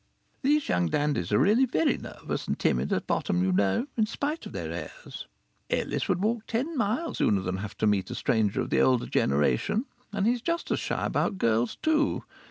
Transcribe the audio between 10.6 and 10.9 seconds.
as